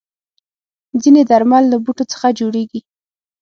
[1.01, 2.79] ځینې درمل له بوټو څخه جوړېږي.